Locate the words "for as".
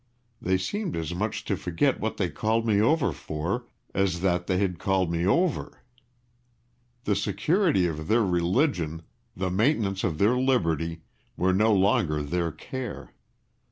3.11-4.21